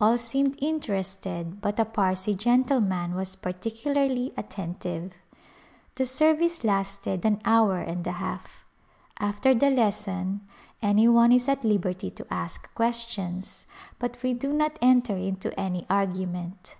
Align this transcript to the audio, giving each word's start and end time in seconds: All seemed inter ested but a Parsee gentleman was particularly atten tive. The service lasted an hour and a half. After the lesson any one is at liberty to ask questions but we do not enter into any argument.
All 0.00 0.16
seemed 0.16 0.56
inter 0.56 0.94
ested 1.00 1.60
but 1.60 1.78
a 1.78 1.84
Parsee 1.84 2.32
gentleman 2.32 3.14
was 3.14 3.36
particularly 3.36 4.32
atten 4.34 4.76
tive. 4.80 5.12
The 5.96 6.06
service 6.06 6.64
lasted 6.64 7.26
an 7.26 7.42
hour 7.44 7.80
and 7.80 8.06
a 8.06 8.12
half. 8.12 8.64
After 9.18 9.52
the 9.52 9.68
lesson 9.68 10.40
any 10.80 11.08
one 11.08 11.30
is 11.30 11.46
at 11.46 11.62
liberty 11.62 12.10
to 12.12 12.26
ask 12.32 12.72
questions 12.74 13.66
but 13.98 14.16
we 14.22 14.32
do 14.32 14.50
not 14.50 14.78
enter 14.80 15.14
into 15.18 15.52
any 15.60 15.84
argument. 15.90 16.74